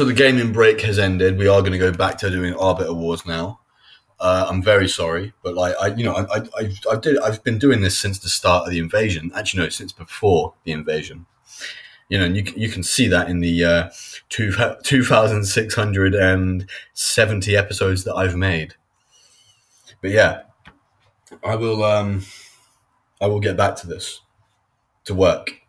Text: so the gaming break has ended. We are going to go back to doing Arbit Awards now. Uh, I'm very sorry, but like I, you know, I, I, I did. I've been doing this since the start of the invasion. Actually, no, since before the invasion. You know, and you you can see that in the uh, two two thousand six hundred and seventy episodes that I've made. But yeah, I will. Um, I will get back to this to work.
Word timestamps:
so 0.00 0.06
the 0.06 0.14
gaming 0.14 0.50
break 0.50 0.80
has 0.80 0.98
ended. 0.98 1.36
We 1.36 1.46
are 1.46 1.60
going 1.60 1.72
to 1.72 1.78
go 1.78 1.92
back 1.92 2.16
to 2.20 2.30
doing 2.30 2.54
Arbit 2.54 2.86
Awards 2.86 3.26
now. 3.26 3.60
Uh, 4.18 4.46
I'm 4.48 4.62
very 4.62 4.88
sorry, 4.88 5.34
but 5.42 5.54
like 5.54 5.74
I, 5.78 5.88
you 5.88 6.04
know, 6.04 6.14
I, 6.14 6.38
I, 6.38 6.72
I 6.90 6.96
did. 6.96 7.18
I've 7.18 7.44
been 7.44 7.58
doing 7.58 7.82
this 7.82 7.98
since 7.98 8.18
the 8.18 8.30
start 8.30 8.64
of 8.64 8.70
the 8.70 8.78
invasion. 8.78 9.30
Actually, 9.34 9.64
no, 9.64 9.68
since 9.68 9.92
before 9.92 10.54
the 10.64 10.72
invasion. 10.72 11.26
You 12.08 12.16
know, 12.16 12.24
and 12.24 12.34
you 12.34 12.50
you 12.56 12.70
can 12.70 12.82
see 12.82 13.08
that 13.08 13.28
in 13.28 13.40
the 13.40 13.62
uh, 13.62 13.90
two 14.30 14.54
two 14.82 15.04
thousand 15.04 15.44
six 15.44 15.74
hundred 15.74 16.14
and 16.14 16.66
seventy 16.94 17.54
episodes 17.54 18.04
that 18.04 18.14
I've 18.14 18.36
made. 18.36 18.76
But 20.00 20.12
yeah, 20.12 20.44
I 21.44 21.56
will. 21.56 21.84
Um, 21.84 22.24
I 23.20 23.26
will 23.26 23.40
get 23.40 23.54
back 23.54 23.76
to 23.76 23.86
this 23.86 24.22
to 25.04 25.12
work. 25.12 25.59